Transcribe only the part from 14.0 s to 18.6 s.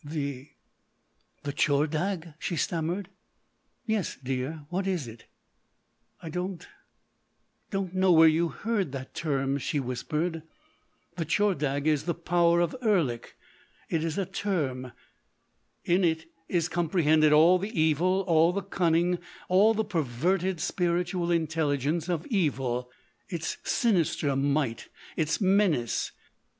is a term.... In it is comprehended all the evil, all